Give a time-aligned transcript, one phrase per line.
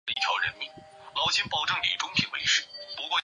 [0.01, 0.01] 于苍梧县梨埠镇料口村以南汇入
[2.97, 3.13] 东安江。